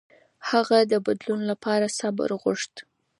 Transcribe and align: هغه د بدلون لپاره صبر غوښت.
هغه 0.49 0.77
د 0.91 0.93
بدلون 1.05 1.41
لپاره 1.51 1.93
صبر 1.99 2.29
غوښت. 2.41 2.73